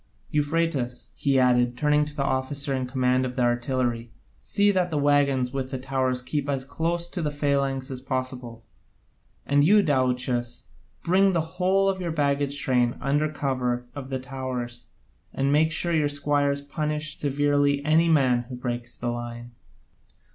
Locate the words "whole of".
11.41-12.01